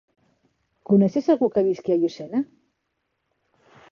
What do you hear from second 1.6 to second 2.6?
visqui a Llucena?